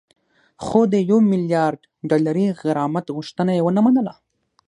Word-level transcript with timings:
خو 0.63 0.79
د 0.93 0.95
یو 1.09 1.17
میلیارد 1.31 1.81
ډالري 2.09 2.47
غرامت 2.61 3.05
غوښتنه 3.15 3.51
یې 3.57 3.61
ونه 3.63 3.81
منله 3.85 4.13